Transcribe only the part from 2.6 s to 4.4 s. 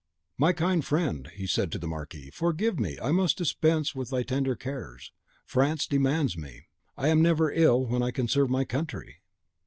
me; I must dispense with thy